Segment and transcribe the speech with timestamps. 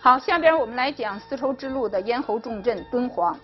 [0.00, 3.38] 好，下边我们来讲丝绸之路的咽喉重镇敦煌。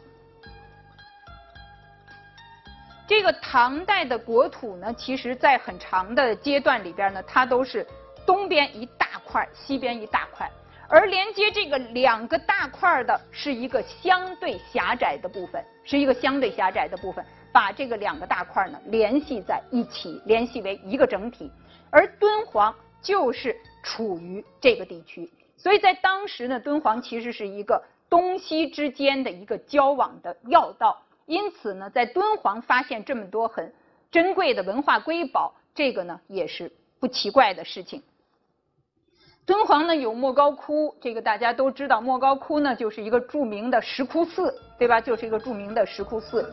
[3.08, 7.84] 这个唐代的国土呢，其实在很长的阶段里边呢，它都是
[8.24, 10.48] 东边一大块，西边一大块，
[10.88, 21.50] 而连接这个两个大块的是一个相对狭窄的部分，是一个相对狭窄的部分，把这个两个大块呢联系在一起，联系为一个整体。
[21.90, 31.02] 而敦煌就是处于这个地区，所以在当时呢，敦煌其实是一个东西之间的一个交往的要道。
[31.26, 33.72] 因此呢，在敦煌发现这么多很
[34.10, 38.02] 珍贵的文化瑰宝，这个呢也是不奇怪的事情。
[39.46, 45.00] 敦煌呢有莫高窟，这个大家都知道，莫高窟呢就是一个著名的石窟寺，对吧？
[45.00, 46.50] 就是一个著名的石窟寺。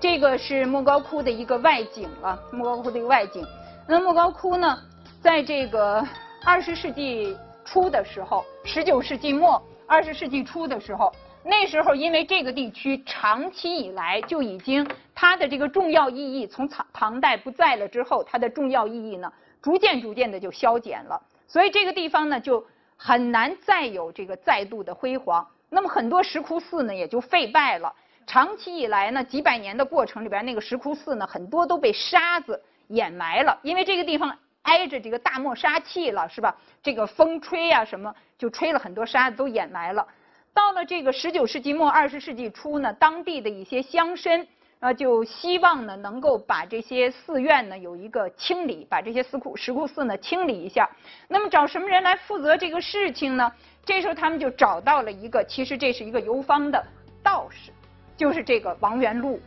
[0.00, 3.44] 这个是莫高窟的一个外景了，莫高窟的一个外景。
[3.86, 4.78] 那莫高窟呢，
[5.20, 6.04] 在这个
[6.44, 7.36] 二十世纪
[7.72, 11.10] 初的时候，十九世纪末、二十世纪初的时候。
[11.42, 22.62] 那时候，因为这个地区长期以来就已经它的这个重要意义，从唐唐代不在了之后，它的重要意义呢，逐渐逐渐的就消减了，所以这个地方呢，就
[22.98, 25.48] 很难再有这个再度的辉煌。
[25.70, 27.90] 那么很多石窟寺呢，也就废败了。
[28.26, 36.56] 长期以来呢，几百年的过程里边，那个石窟寺呢，很多都被沙子掩埋了，因为这个地方挨着这个大漠沙气了，是吧？
[36.82, 40.06] 这个风吹呀什么，就吹了很多沙子都掩埋了。
[40.54, 44.46] 到了这个十九世纪末二十世纪初呢，当地的一些乡绅
[44.80, 50.88] 啊，就希望呢能够把这些寺院呢有一个清理，把这些石窟石窟寺呢清理一下。
[51.28, 53.52] 那么找什么人来负责这个事情呢？
[53.84, 56.84] 这时候他们就找到了一个，其实这是一个游方的
[57.22, 57.72] 道士，
[58.16, 59.40] 就是这个王元禄。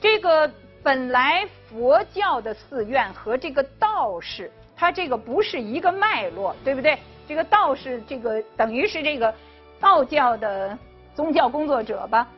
[0.00, 0.50] 这个
[0.82, 6.98] 本来佛教的寺院和这个道士，他这个不是一个脉络，对不对？
[7.28, 9.34] 这个道士这个等于是这个。
[9.82, 10.78] 道教的
[11.14, 12.28] 宗教工作者吧，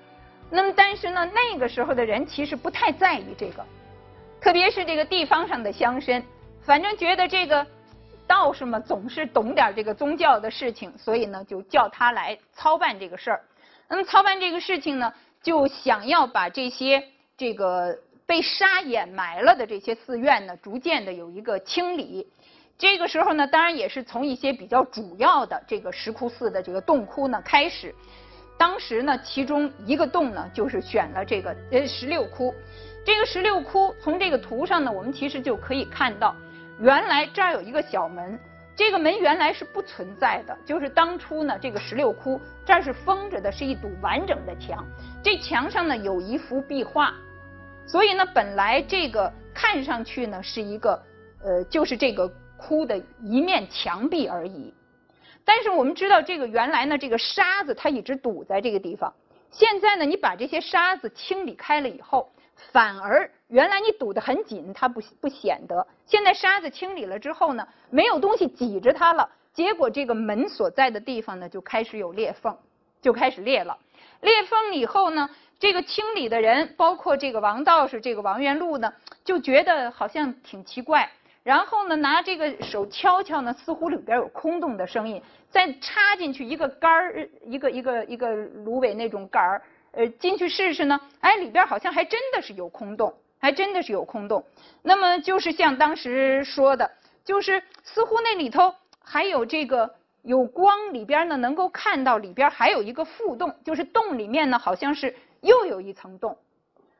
[0.48, 3.64] 那么但是呢，那个时候的人其实不太在意这个，
[4.40, 6.22] 特别是这个地方上的乡绅，
[6.62, 7.66] 反正觉得这个
[8.28, 13.40] 道士嘛总是懂点这个宗教的事情，所以呢就叫他来操办这个事儿。
[13.88, 17.02] 那么操办这个事情呢，就想要把这些
[17.36, 17.98] 这个
[18.32, 22.26] 被沙掩埋了的这些寺院呢，逐渐的有一个清理。
[22.78, 27.94] 这个时候呢，当然也是从一些比较主要的这个石窟寺的这个洞窟呢开始。
[28.56, 32.54] 当时呢，其中一个洞呢，就是选了这个呃十六窟。
[33.04, 36.34] 这个十六窟从这个图上呢，我们其实就可以看到，
[36.80, 38.38] 原来这儿有一个小门，
[38.74, 44.82] 这个门原来是不存在的，就是当初呢，这个十六窟这儿是封着的，是一堵完整的墙。
[45.22, 47.12] 这墙上呢有一幅壁画，
[47.86, 51.02] 所以呢，本来这个看上去呢是一个
[51.44, 52.30] 呃，就是这个。
[52.64, 54.72] 窟的一面墙壁而已，
[55.44, 59.12] 但是我们知道这个原来呢，这个沙子它一直堵在这个地方。
[59.50, 62.30] 现在呢，你把这些沙子清理开了以后，
[62.70, 65.84] 反而原来你堵得很紧，它不不显得。
[66.06, 72.56] 现在沙子清理了之后呢，没有东西挤着它了，结果这个门所在的地方呢，就开始有裂缝，
[73.00, 73.76] 就开始裂了。
[74.20, 75.28] 裂缝以后呢，
[75.62, 78.92] 这个清理的人，包括这个王道士，这个王元禄呢，
[79.24, 81.08] 就觉得好像挺奇怪。
[81.44, 85.22] 然后呢，拿这个手敲敲呢，似乎里边有空洞的声音。
[85.50, 94.44] 再插进去一个杆儿，一个一个一个芦苇那种杆儿，呃，进去试试呢，哎，里边好像还真的是有空洞，还真的是有空洞。
[94.82, 96.90] 那么就是像当时说的，
[97.24, 106.38] 就是似乎那里头还有这个有光，里边呢能够看到里边还有一个副洞，就是洞里面呢好像是又有一层洞。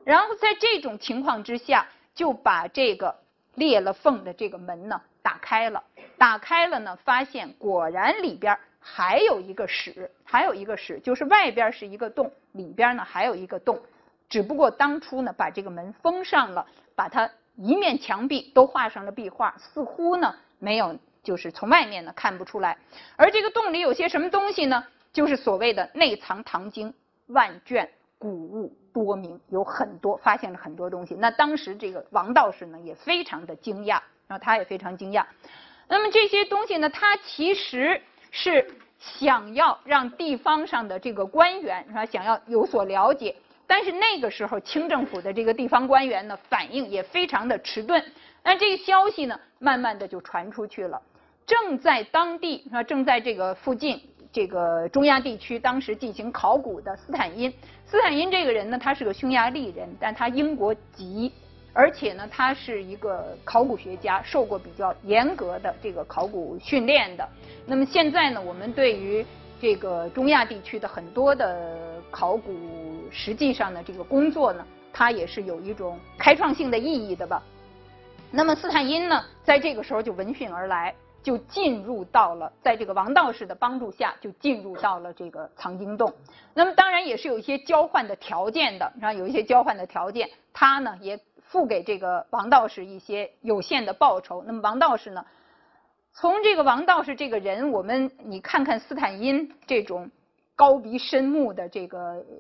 [0.05, 3.23] 然后在这种情况之下，就把这个。
[3.57, 5.85] 裂了缝的这个门呢，打开了，
[6.17, 13.79] 打开了呢，发现果然里边还有一个室，还有一个室，就是外边是一个洞，里边呢还有一个洞，
[14.31, 16.67] 只不过当初呢把这个门封上了，
[16.97, 22.77] 把它一面墙壁都画上了壁画，似乎呢没有，就是从外面呢看不出来。
[23.17, 24.85] 而这个洞里有些什么东西呢？
[25.13, 26.93] 就是所谓的内藏唐经
[27.27, 27.91] 万卷。
[28.19, 31.17] 古物多名，有很多发现了很多东西。
[31.17, 35.25] 那当时这个王道士呢，也非常的惊讶，然后他也非常惊讶。
[35.89, 38.65] 那么这些东西呢，他其实是
[39.01, 43.35] 想要让地方上的这个官员是吧，想要有所了解。
[43.67, 48.01] 但是那个时候清政府的这个地方官员呢，反应也非常的迟钝。
[48.45, 51.03] 那这个消息呢，慢慢的就传出去了。
[51.47, 54.01] 正在当地啊，正在这个附近。
[54.33, 57.53] 这个中亚地区当时进行考古的斯坦因，
[57.85, 61.31] 斯坦因这个人呢，他是个匈牙利人，但他英国籍，
[61.75, 67.29] 而且呢，他是一个考古学家，受过比较严格的这个考古训练的。
[67.67, 69.23] 那么现在呢，我们对于
[69.61, 72.57] 这个中亚地区的很多的考古，
[73.11, 77.43] 实际上呢，这个工作呢，他也是有一种开创性的意义的吧。
[78.31, 86.13] 那么斯坦因呢，在这个时候就闻讯而来，就进入到了，在这个王道士的帮助下，就进入到了这个藏经洞。
[86.55, 94.43] 那么当然也是有一些交换的条件的，然后有一些交换的条件，他呢也付给这个王道士一些有限的报酬。
[94.47, 95.25] 那么王道士呢，
[96.13, 100.11] 从这个王道士这个人，我们你看看斯坦因这种。
[100.55, 101.99] 高鼻深目的这个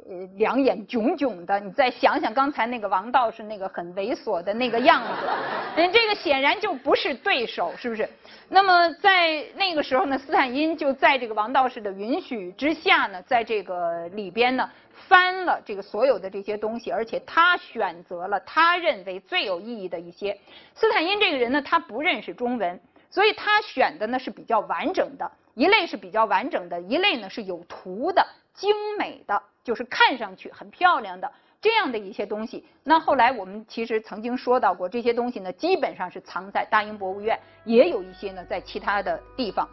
[0.09, 5.29] 呃两眼炯炯的，你再想想刚才那个王道士那个很猥琐的那个样子，
[5.77, 8.09] 嗯，这个显然就不是对手，是不是？
[8.49, 14.71] 那么在那个时候呢，斯坦因就在这个王道士的允许之下呢，在这个里边呢
[15.09, 20.39] 翻了这个所有的这些东西，而且他选择了他认为最有意义的一些。
[20.75, 22.79] 斯坦因这个人呢，他不认识中文，
[23.11, 25.33] 所以他选的呢是比较完整的。
[25.55, 32.65] 一类是比较完整的，一类呢是有图的、精美的，就是看上去很漂亮的这样的一些东西。
[32.83, 39.69] 那后来我们其实曾经说到过，这些东西呢基本上是藏在大英博物院，也有一些呢在其他的地方。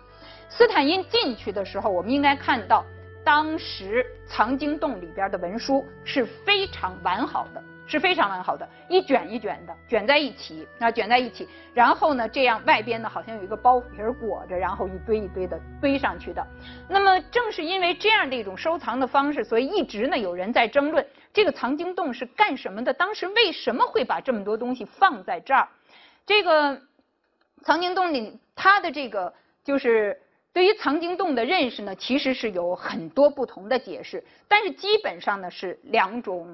[0.50, 2.84] 斯坦因进去的时候，我们应该看到
[3.24, 7.64] 当时藏经洞里边的文书是非常完好的。
[7.90, 13.88] 是非常完好的，一卷一卷的卷在一起，啊，卷在一起，然后呢，这样外边呢好像有一个包皮
[14.22, 16.46] 裹着，然后一堆一堆的堆上去的。
[16.88, 21.04] 那么正是因为这样的一种收藏的方式，所以一直呢有人在争论
[21.34, 22.94] 这个藏经洞是干什么的？
[22.94, 25.68] 当时为什么会把这么多东西放在这儿？
[26.28, 26.80] 这个
[27.64, 29.34] 藏经洞里，它的这个
[29.64, 30.22] 就是
[30.54, 36.48] 对于藏经洞的认识呢，其实是有很多不同的解释，但是基本上呢是两种。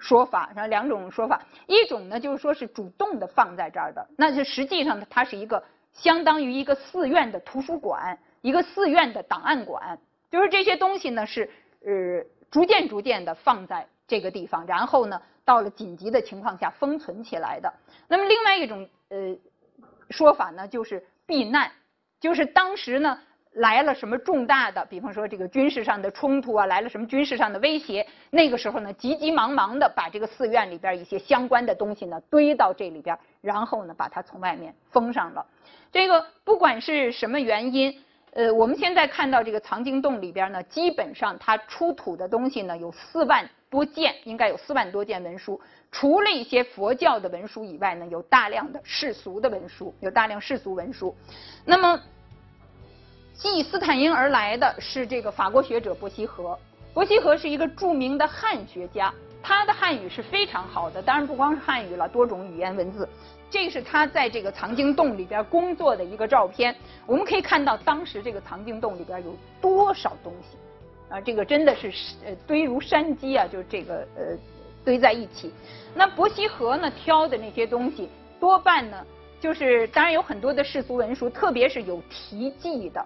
[0.00, 5.62] 说法，然后两种说法，一种呢就是说是主动的放在这儿的，那就实际上它是一个
[5.92, 9.98] 相当于一个寺院的图书馆，一个寺院的档案馆，
[10.30, 11.48] 就是这些东西呢是
[11.84, 17.72] 呃逐渐逐渐的放在这个地方，然后呢到了紧急的情况下封存起来的。
[18.08, 19.36] 那么另外一种呃
[20.10, 21.70] 说法呢就是避难，
[22.20, 23.18] 就是当时呢。
[23.54, 35.46] 来了什么重大的，比方说这个军事上的冲突啊，来了什么军事上的威胁，那个时候呢，急急忙忙的把这个寺院里边一些相关的东西呢堆到这里边，然后呢把它从外面封上了。
[35.92, 37.96] 这个不管是什么原因，
[38.32, 45.60] 呃，我们现在看到这个藏经洞里边呢，基本上它出土的东西呢有四万多件，应该有四万多件文书，
[45.92, 51.14] 除了一些佛教的文书以外呢，有大量的世俗的文书，有大量世俗文书，
[51.64, 52.00] 那么。
[53.44, 56.58] 继斯坦因而来的是这个法国学者伯希和。
[56.94, 61.02] 伯希和是一个著名的汉学家，他的汉语是非常好的。
[61.02, 63.06] 当然不光是汉语了，多种语言文字。
[63.50, 66.74] 这是他在这个藏经洞里边工作的一个照片。
[67.06, 70.56] 我们可以看到当时这个藏经洞里边有多少东西
[71.10, 71.20] 啊！
[71.20, 71.92] 这个真的是
[72.24, 74.22] 呃堆如山积啊，就这个呃
[74.86, 75.52] 堆在一起。
[75.94, 78.08] 那伯希和呢挑的那些东西
[78.40, 79.04] 多半呢
[79.38, 83.04] 就是当然有很多的世俗文书，特别是有题记的。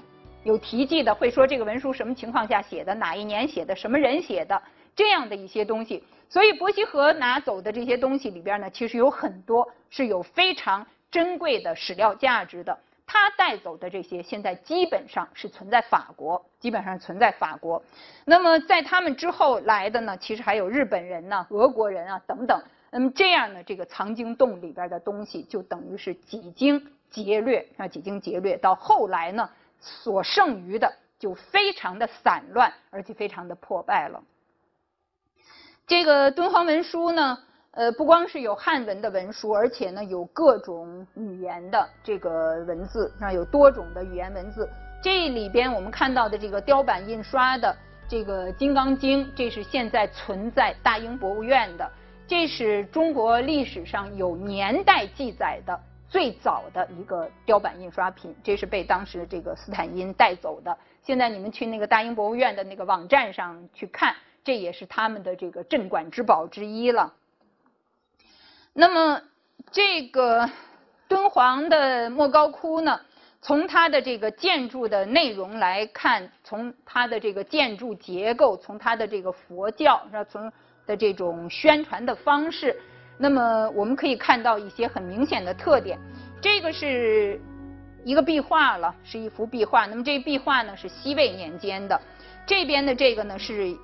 [0.48, 4.62] 有题记的会说这个文书什么情况下写的，哪一年写的，什么人写的，
[4.96, 6.02] 这样的一些东西。
[6.26, 12.78] 所以伯希和拿走的这些东西里边呢，其实有很多是有非常珍贵的史料价值的。
[13.06, 17.82] 他带走的这些现在基本上是存在法国，基本上存在法国。
[18.24, 22.58] 那么在他们之后来的呢，其实还有日本人呢、俄国人啊等等。
[22.90, 29.46] 那么这样呢，这个藏经洞里边的东西就等于是几经劫掠啊，几经劫掠到后来呢。
[29.80, 34.22] 所剩余的就非常的散乱，而且非常的破败了。
[35.86, 37.38] 这个敦煌文书呢，
[37.70, 44.68] 呃，不光是有汉文的文书，而且呢有各种语言的这个文字，啊，有多种的语言文字。
[45.02, 47.74] 这里边我们看到的这个雕版印刷的
[48.08, 51.90] 这个《金刚经》，这是现在存在大英博物院的，
[52.26, 55.80] 这是中国历史上有年代记载的。
[56.08, 60.76] 最早的一个雕版印刷品，这是被当时这个斯坦因带走的。
[61.02, 67.12] 现在你们去那个大英博物院的那个网站上去看，这也是他们的这个镇馆之宝之一了。
[68.72, 69.22] 那么
[69.70, 70.48] 这个
[71.08, 73.00] 敦煌的莫高窟呢，
[73.42, 80.24] 从它的这个建筑的内容来看，从它的这个建筑结构，从它的这个佛教，是吧？
[80.24, 80.52] 从
[80.86, 82.80] 的这种宣传的方式。
[83.18, 85.98] 那么我们可以看到一些很明显的特点，
[86.40, 87.40] 这个是
[88.04, 89.86] 一个壁画了，是一幅壁画。
[89.86, 92.00] 那么这壁画呢是西魏年间的，
[92.46, 93.76] 这边的这个呢是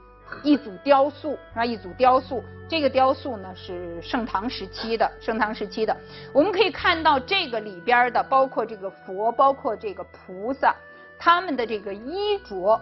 [0.42, 2.42] 一组雕塑，啊，一组雕塑。
[2.66, 5.94] 这个雕塑呢是盛唐时期的，盛唐时期的。
[6.32, 10.74] 我们可以看到这个里边的，包括这个佛，包括这个菩萨，
[11.18, 12.80] 他们的这个衣着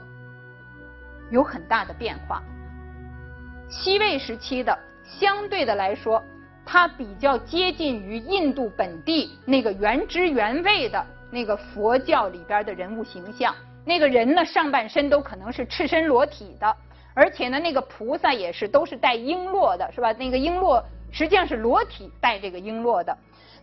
[1.31, 2.43] 有很大的变化。
[3.69, 6.23] 西魏时期的相对的来说，
[6.65, 13.55] 它比较接近于印度本地那个原汁原味的那个佛教里边的人物形象。
[13.85, 16.77] 那个人呢，上半身都可能是赤身裸体的，
[17.15, 20.13] 而且呢，那个菩萨也是都是带璎珞的，是吧？
[20.13, 23.17] 那个璎珞实际上是裸体带这个璎珞的。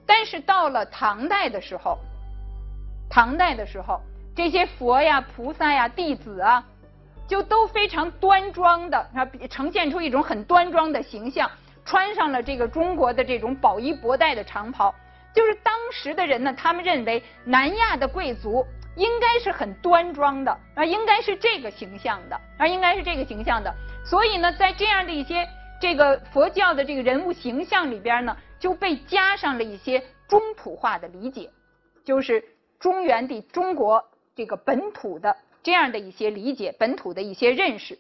[0.06, 1.98] 但是到了唐代的时候，
[3.10, 4.02] 唐代的时候，
[4.36, 6.64] 这些佛呀、菩萨呀、弟子啊，
[7.28, 11.50] 就都非常端庄的，啊，呈现出一种很端庄的形象，
[11.90, 14.94] 穿上了这个中国的这种宝衣博带的长袍。
[15.34, 18.64] 就是当时的人呢，他们认为南亚的贵族。
[18.96, 23.74] 应该是很端庄的啊，应该是这个形象的啊，应该是这个形象的。
[24.04, 25.48] 所以呢，在这样的一些
[25.80, 31.50] 这个佛教的这个人物形象里边呢，就被加上了一些中土化的理解，
[32.04, 32.44] 就是
[32.78, 34.04] 中原的中国
[34.36, 37.98] 这个本土的这样的一些理解，本土的一些认识。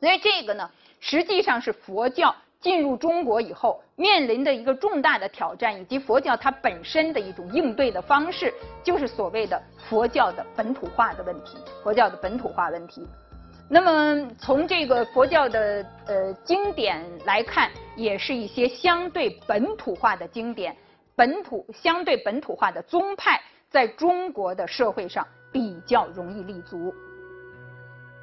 [0.00, 2.34] 所以这个呢，实际上是佛教。
[2.60, 8.52] 进入中国以后，面临的一个重大的挑战，以及佛教它本身的一种应对的方式，
[8.84, 11.56] 就是所谓的佛教的本土化的问题。
[11.82, 13.06] 佛教的本土化问题。
[13.72, 20.76] 那么从这个佛教的呃经典来看，也是一些相对本土化的经典，
[21.16, 23.40] 本土相对本土化的宗派，
[23.70, 26.92] 在中国的社会上比较容易立足。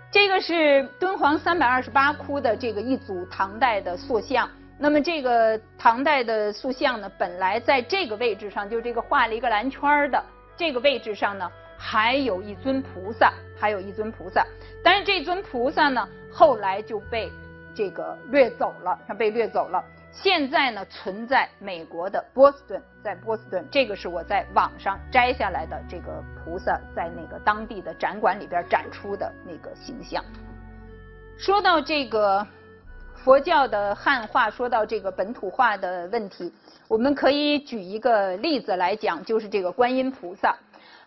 [0.10, 4.50] 这个是敦煌三百二十八窟的这个一组唐代的塑像。
[4.80, 10.24] 那么这个唐代的塑像呢，本来在这个位置上，就这个画了一个蓝圈的
[10.56, 14.46] 这个位置上呢，还有一尊菩萨，还有一尊菩萨。
[14.84, 17.30] 但是这尊菩萨呢，后来就被
[17.76, 19.84] 这个掠走了，它被掠走了。
[20.20, 30.24] 现在呢，存在美国的波士顿，在波士顿，这个是我在网上摘下来的这个菩萨，在那个当地的展馆里边展出的那个形象。
[31.38, 32.46] 说到这个
[33.14, 36.52] 佛教的汉化，说到这个本土化的问题，
[36.88, 40.58] 我们可以举一个例子来讲，就是这个观音菩萨。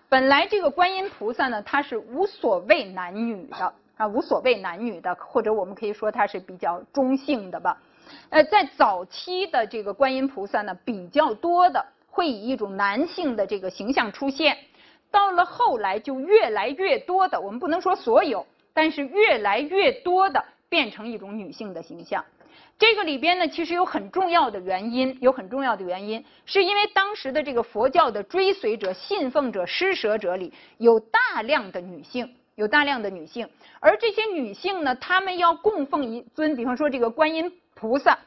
[0.09, 7.77] 本来这个观音菩萨呢，它是无所谓男女的啊，无所谓男女的，或者我们可以说它是比较中性的吧。
[8.29, 14.57] 呃，在早期的这个观音菩萨呢，比较多的会以一种男性的这个形象出现。
[15.11, 22.25] 到了后来，就越来越多的，我们不能说所有，但是越来越多的变成一种女性的形象。
[22.79, 32.35] 这个里边呢，其实有很重要的原因，有很重要的原因，是因为当时的这个佛教的追随者、信奉者、施舍者里有大量的女性。
[32.57, 33.49] 有大量的女性，
[33.79, 37.51] 而这些女性呢，她们要供奉一尊，比方说这个观音
[37.81, 38.19] 菩萨，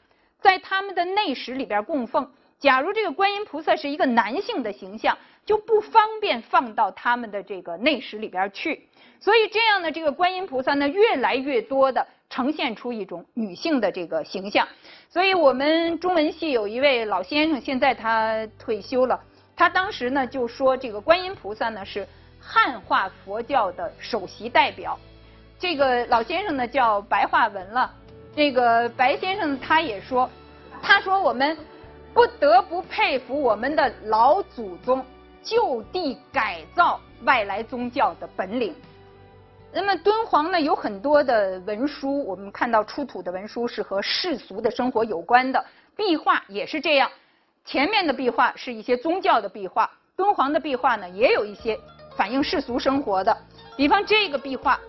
[0.42, 2.32] 在他们的内室里边供奉。
[2.58, 8.88] 假如这个观音菩萨是一个男性的形象，就不方便放到他们的这个内室里边去。
[9.20, 14.68] 所以这样的这个观音菩萨呢，越来越多的呈现出一种女性的这个形象。
[15.08, 19.22] 所以我们中文系有一位老先生，现在他退休了，
[19.56, 22.08] 他当时呢就说，这个观音菩萨呢是。
[22.46, 25.00] 汉化佛教的首席代表，
[25.58, 27.90] 这个老先生呢叫白话文了。
[28.36, 30.30] 这个白先生他也说，
[30.82, 31.58] 他说我们
[32.14, 35.06] 不得不佩服我们的老祖宗
[35.44, 38.76] 就地改造外来宗教的本领。
[39.72, 45.64] 那么敦煌呢有很多的文书，我们看到出土的文书是和世俗的生活有关的，
[45.96, 47.10] 壁画也是这样。
[47.66, 51.80] 前面的壁画是一些宗教的壁画，敦煌的壁画呢也有一些。
[52.16, 53.36] 反映世俗生活的，
[53.76, 54.80] 比方这个壁画，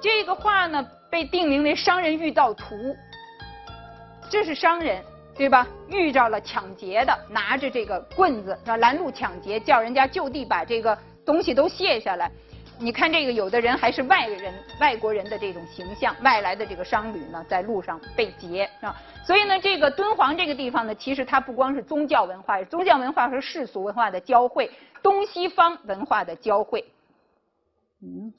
[0.00, 2.76] 这个画呢被定名为《商人遇到图》，
[4.30, 5.02] 这是商人
[5.36, 5.66] 对吧？
[5.88, 8.76] 遇着了抢劫的，拿着这个棍子是吧？
[8.76, 12.30] 拦路抢劫，叫人家就地把这个东西都卸下来。
[12.78, 18.94] 你看这个，有的人还是外人、外国人的这种形象，外来的这个商旅呢，在路上被劫啊。
[19.22, 24.70] 所以呢，这个敦煌这个地方呢，其实它不光是宗教文化，宗教文化和世俗文化的交汇，
[25.02, 26.82] 东西方文化的交汇。
[28.02, 28.32] 嗯，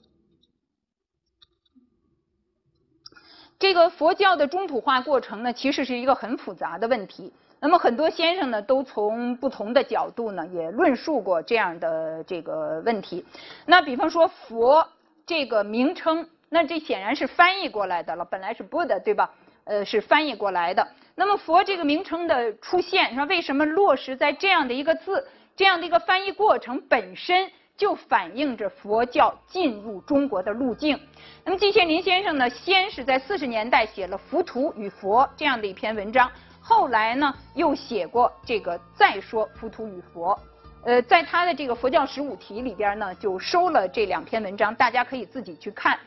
[3.61, 7.31] 这个佛教的中土化过程呢，其实是一个很复杂的问题。
[7.59, 13.23] 那么很多先生呢，都从不同的角度呢，也论述过这样的这个问题。
[13.67, 14.87] 那比方说“佛”
[15.27, 19.29] 这个名称，那这显然是翻译过来的了，本来是 Buddha 对吧？
[19.65, 20.87] 呃，是翻译过来的。
[21.13, 30.99] 那么“佛”这个名称的出现，说为什么落实在这样的一个字，这样的一个翻译过程本身就反映着佛教进入中国的路径。
[31.43, 36.31] 那么季羡林先生呢，先是在四十年代写了《浮屠与佛》这样的一篇文章。
[36.59, 40.35] 后来呢，又写过这个《再说浮屠与佛》，
[40.85, 45.99] 呃，在他的这个佛教十五题里边呢，就收了这两篇文章，大家可以自己去看。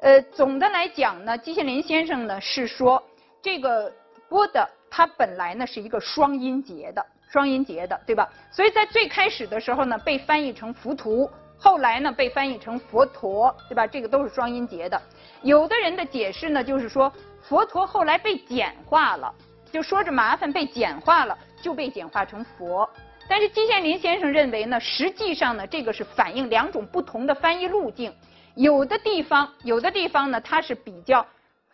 [0.00, 3.02] 呃，总的来讲呢，季羡林先生呢是说，
[3.42, 3.92] 这个
[4.30, 8.28] 波的它本来呢是一个双音节的，双音节的，对吧？
[8.50, 13.86] 所以在最开始的时候呢，被翻译成浮屠，后来呢被翻译成佛陀，对吧？
[13.86, 15.00] 这个都是双音节的。
[15.40, 17.10] 有的人的解释呢，就是说
[17.40, 19.32] 佛陀后来被简化了，
[19.72, 22.86] 就说着麻烦被简化了，就被简化成佛。
[23.28, 28.14] 但是季羡林先生认为呢，实际上呢，这个是反映两种不同的翻译路径。
[28.56, 31.26] 有的地方，有的地方呢，它是比较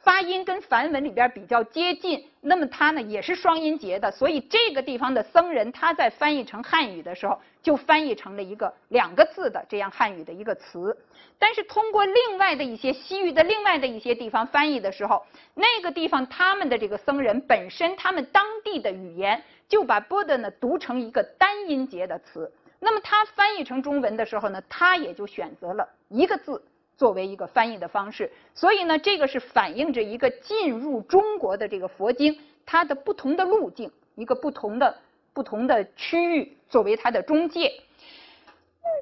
[0.09, 10.97] 发音跟梵文里边比较接近，那么它呢也是双音节的，所以这个地方的僧人他在翻译成汉语的时候，就翻译成了一个两个字的这样汉语的一个词。
[11.39, 22.51] 但是通过另外的一些西域的另外的一些地方翻译的时候，那个地方他们的这个僧人本身他们当地的语言就把 Buddha 呢读成一个单音节的词。
[22.81, 26.63] 那么他翻译成中文的时候呢，他也就选择了一个字
[26.99, 28.31] 作为一个翻译的方式。
[28.55, 34.95] 所以呢，这个是反映着一个进入中国的这个佛经它的不同的路径，一个不同的
[35.33, 37.73] 不同的区域作为它的中介。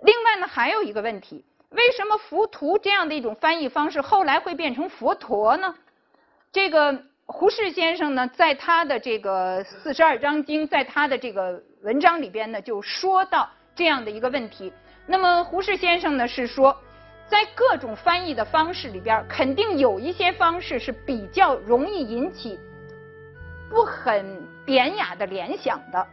[0.05, 5.75] 另外呢，还有一个问题，为什么浮屠这样的一种翻译方式后来会变成佛陀呢？
[6.53, 13.51] 这个胡适先生呢，在他的这个四十二章经，在他的这个文章里边呢，就说到。
[13.79, 14.73] 这样的一个问题，
[15.07, 16.75] 那么胡适先生呢是说，
[17.29, 22.59] 在各种翻译的方式里边，肯定有一些方式是比较容易引起
[23.69, 26.07] 不很典雅的联想的，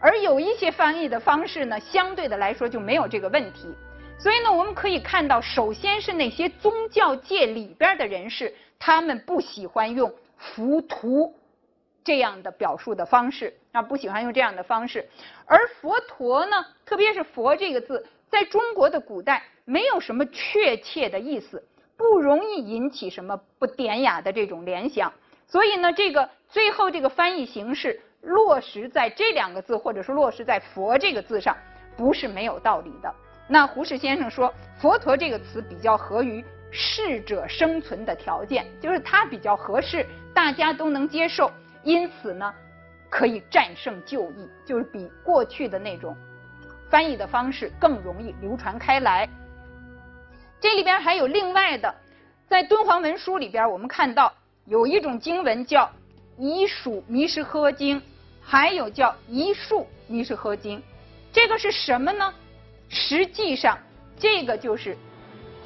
[0.00, 3.74] 而有一些翻译的方式呢，相对的来说就没有这个问题。
[4.18, 11.34] 所以呢，我们可以看到，首先是那些宗教界里边的人士，他们不喜欢用浮屠。
[12.04, 15.08] 这样的表述的方式啊，不喜欢用这样的方式。
[15.46, 21.62] 而佛陀呢，特别是“佛”这个字，在中国的古代没有什么确切的意思，
[21.96, 25.12] 不容易引起什么不典雅的这种联想。
[25.46, 31.56] 所以呢，这个最后这个翻译形式落实在这两个字，或者是落实在“佛”这个字上，
[31.96, 33.14] 不是没有道理的。
[33.48, 41.50] 那胡适先生说，“佛陀”这个词比较合于适者生存的条件，就是它比较合适，大家都能接受。
[41.82, 42.54] 因此呢，
[43.10, 46.16] 可以战胜旧译，就是比过去的那种
[46.88, 49.28] 翻译的方式更容易流传开来。
[50.62, 51.92] 这里边还有另外的，
[52.48, 54.32] 在敦煌文书里边，我们看到
[54.64, 55.84] 有一种经文叫
[56.38, 58.00] 《遗属弥什诃经》，
[58.40, 60.78] 还有叫《遗述弥什诃经》。
[61.32, 62.32] 这个是什么呢？
[62.88, 63.76] 实际上，
[64.16, 64.96] 这个就是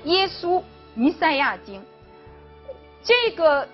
[0.04, 0.62] 耶稣
[0.94, 1.84] 弥赛亚经。
[3.04, 3.68] 这个。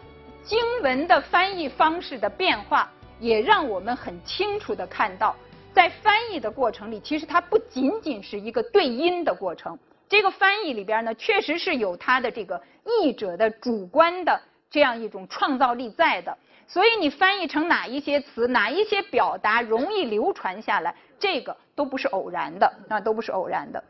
[0.44, 5.36] 经文的翻译方式的变化，也让我们很清楚的看到，
[5.72, 9.78] 在翻译的过程里，其实它不仅仅是一个对音的过程。
[10.12, 14.38] 这个翻译里边呢，确实是有它的这个译者的主观的
[14.70, 16.36] 这样一种创造力在的。
[16.68, 23.82] 所以你翻译成哪一些词，哪一些表达容易流传下来，这个都不是偶然的，啊，都不是偶然的。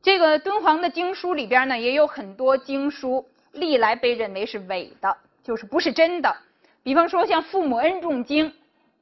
[0.00, 3.28] 这个敦煌的经书里边呢，也有很多经书。
[3.52, 6.34] 历来被认为是伪的，就是不是真的。
[6.82, 8.50] 比方说像《父母恩重经》，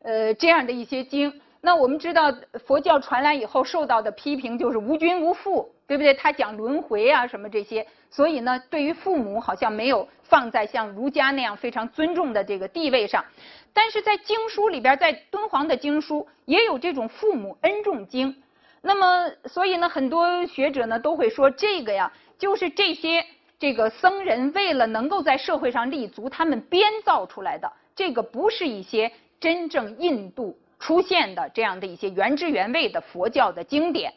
[0.02, 2.32] 呃，这样的一些经，那我们知道
[2.64, 6.14] 佛教传来以后受到的批评就是无君无父，对不对？
[6.14, 13.24] 他讲轮回啊什么这些，所以呢，对于父母好像没有放在像儒家那样非常尊重的这个地位上。
[13.72, 18.32] 但是在经书里边，在敦煌的经书也有这种《父母恩重经》，
[18.80, 23.24] 那么所以呢，很多学者呢都会说这个呀，就是这些。
[23.58, 34.12] 这个僧人为了能够在社会上立足，他们编造出来的这个不是一些真正印度出现的这样的一些原汁原味的佛教的经典。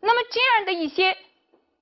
[0.00, 1.16] 那么这样的一些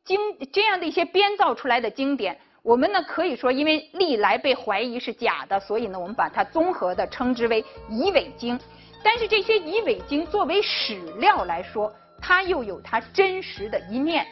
[0.04, 0.18] 经，
[0.52, 8.58] 这样的一些编造出来的经典，我们呢可以说，因为历来被怀疑是假的，所以呢我们把它综合的称之为遗伪经。
[9.02, 14.26] 但是这些遗伪经作为史料来说，它又有它真实的一面。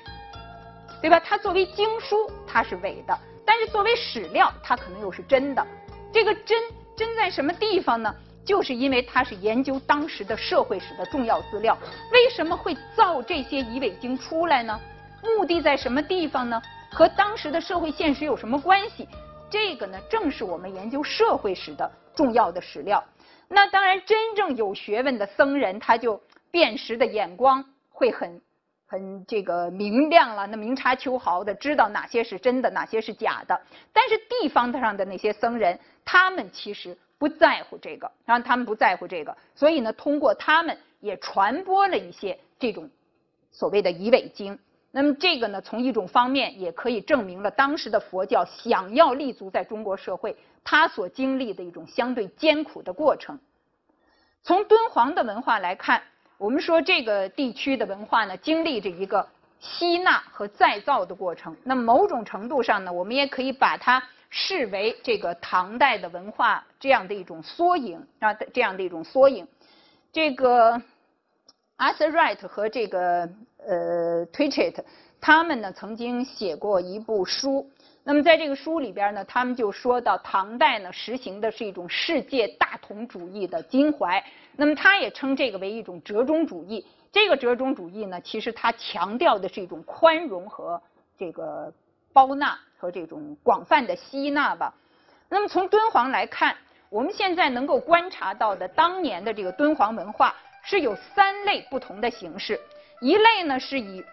[1.03, 1.19] 对吧？
[1.19, 5.67] 它作为经书，它是伪的；但是作为史料，它可能又是真的。
[6.13, 6.63] 这个真
[6.95, 8.15] 真在什么地方呢？
[8.45, 11.77] 就是因为它是研究当时的社会史的重要资料。
[12.13, 14.79] 为什么会造这些遗伪经出来呢？
[15.23, 16.61] 目的在什么地方呢？
[16.91, 19.09] 和当时的社会现实有什么关系？
[19.51, 23.05] 这个呢，正是我们研究社会史的重要的史料。
[23.49, 28.41] 那当然，真正有学问的僧人，他就辨识的眼光会很。
[28.87, 33.61] 很这个明亮了，那明察秋毫的知道哪些是真的，哪些是假的。
[33.93, 42.89] 但是地方上的那些僧人，他们其实不在乎这个，然他们不在乎这个，所以呢，通过他们也传播了一些这种
[43.53, 44.59] 所谓的遗伪经。
[44.91, 53.39] 那么这个呢，从一种方面也可以证明了当时的佛教想要立足在中国社会，它所经历的一种相对艰苦的过程。
[54.43, 56.03] 从敦煌的文化来看，
[56.39, 59.29] 我们说这个地区的文化呢，经历着一个
[59.61, 61.55] 吸纳和再造的过程。
[61.65, 69.47] 那么某种程度上呢，我们也可以把它视为这个唐代的文化这样的一种缩影啊，这样的一种缩影。
[70.13, 70.81] 这个
[71.77, 74.83] Arthur Wright 和这个呃 Twitchett
[75.21, 77.71] 他们呢曾经写过一部书，
[78.05, 84.25] 那么在这个书里边呢，他们就说到唐代呢实行的是一种世界大同主义的襟怀，
[84.57, 86.87] 那么他也称这个为一种折中主义。
[87.13, 90.81] 这个折中主义呢，其实它强调的是一种宽容和
[91.19, 91.73] 这个
[92.13, 94.75] 包纳和这种广泛的吸纳吧。
[95.29, 96.57] 那么从敦煌来看。
[96.91, 102.61] 我们现在能够观察到的当年的这个敦煌文化是有三类不同的形式，
[103.01, 104.05] 一类呢是以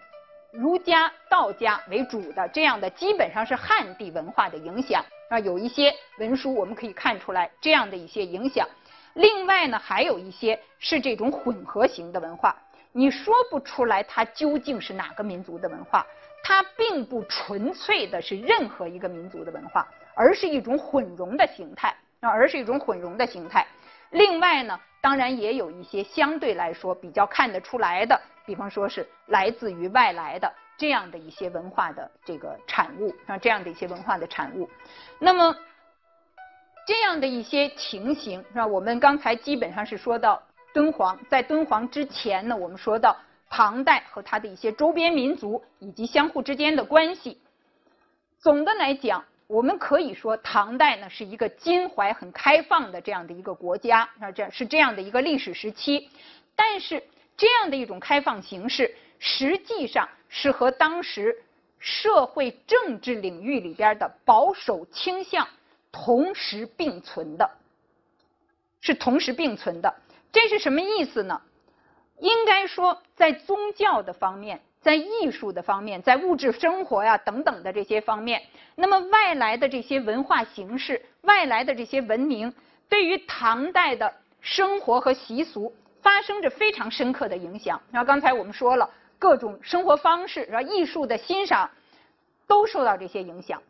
[0.52, 8.64] 儒家、道家为主的这样的，基本上是汉地文化的影响啊，有一些文书我们可以看出来这样的一些影响。
[9.14, 12.56] 另外呢，还有一些是这种混合型的文化，
[12.92, 16.06] 你说不出来它究竟是哪个民族的文化，
[16.42, 22.28] 它并不纯粹的是任何一个民族的文化，而是一种混融的形态啊。
[22.30, 23.66] 而是一种混融的形态。
[24.10, 34.68] 另外呢，当然也有一些相对来说比较看得出来的，比方说是来自于外来的这样的一些文化的这个产物啊，这样的一些文化的产物。
[35.18, 35.54] 那么
[36.86, 38.66] 这样的一些情形是吧？
[38.66, 43.14] 我们刚才基本上是说到敦煌，在敦煌之前呢，我们说到
[43.50, 47.38] 唐代和它的一些周边民族以及相互之间的关系。
[48.38, 49.24] 总的来讲。
[49.48, 56.10] 我们可以说，唐代呢是一个襟怀很开放的这样的一个国家，啊，这是这样的一个历史时期。
[56.54, 57.02] 但是，
[57.34, 61.34] 这样的一种开放形式，实际上是和当时
[61.78, 65.48] 社会政治领域里边的保守倾向
[65.90, 67.50] 同时并存的，
[68.82, 69.94] 是同时并存的。
[70.30, 71.40] 这是什么意思呢？
[72.20, 74.60] 应该说，在宗教的方面。
[74.80, 78.40] 在艺术的方面，在物质生活呀等等的这些方面，
[78.76, 82.54] 那么外来的这些文化形式、外来的这些文明，
[82.88, 87.82] 对于唐代的生活和习俗发生着非常深刻的影响。
[87.90, 91.68] 然后刚才我们说了，各种生活方式，然后艺术的欣赏，
[92.46, 93.60] 都受到这些影响。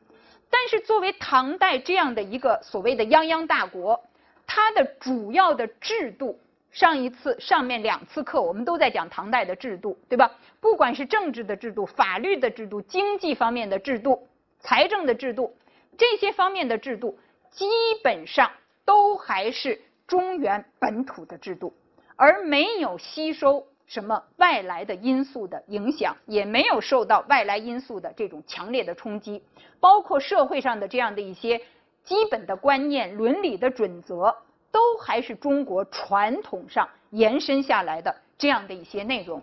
[0.50, 4.04] 但是作为唐代这样的一个所谓的泱泱大国，
[4.46, 6.38] 它的主要的制度。
[6.70, 10.30] 上一次上面两次课，我们都在讲唐代的制度，对吧？
[10.60, 14.28] 不管是政治的制度、法律的制度、经济方面的制度、
[14.60, 15.56] 财政的制度，
[15.96, 17.18] 这些方面的制度，
[17.50, 17.66] 基
[18.04, 18.50] 本上
[18.84, 21.72] 都还是中原本土的制度，
[22.16, 29.42] 而没有吸收什么外来的因素的影响，也没有受到外来因素的这种强烈的冲击，
[29.80, 31.62] 包括社会上的这样的一些
[32.04, 34.36] 基本的观念、伦理的准则。
[34.70, 39.42] 都还是中国传统上延伸下来的这样的一些内容，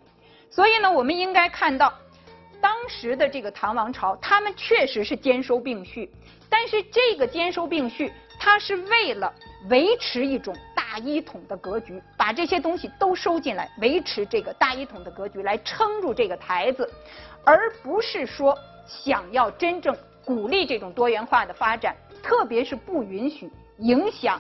[0.49, 1.93] 所以呢，我们应该看到，
[2.61, 6.11] 当时的这个唐王朝，他们确实是兼收并蓄，
[6.49, 9.33] 但是这个兼收并蓄，它是为了
[9.69, 16.89] 维持一种大一统的格局，把这些东西都收进来，维持这个大一统的格局，来撑住这个台子，
[17.43, 24.39] 而不是说想要真正鼓励这种多元化的发展，特别是不允许影响。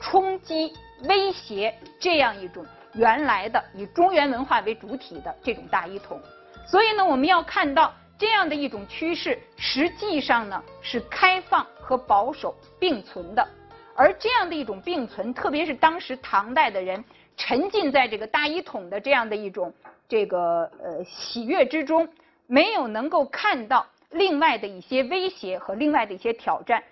[0.00, 0.72] 冲击、
[1.04, 6.20] 威胁这样一种原来的以中原文化为主体的这种大一统，
[6.66, 13.46] 所以呢，我们要看到这样的一种趋势，实际上呢是开放和保守并存的，
[13.94, 17.04] 而这样的一种并存，特别是当时唐代的人
[17.36, 19.72] 沉浸在这个大一统的这样的一种
[20.08, 22.08] 这个呃喜悦之中，
[22.46, 26.82] 没有能够看到另外的一些威胁和另外的一些挑战。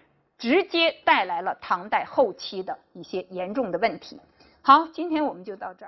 [0.44, 4.20] 直接带来了唐代后期的一些严重的问题。
[4.60, 5.82] 好，今天我们就到这儿。